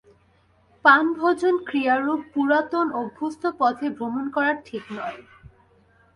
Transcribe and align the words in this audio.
পান-ভোজন-ক্রিয়ারূপ 0.85 2.21
পুরাতন 2.33 2.87
অভ্যস্ত 2.93 3.43
পথে 3.59 3.87
ভ্রমণ 3.89 4.25
করা 4.29 4.51
কঠিন 4.57 4.83
নয়। 4.97 5.19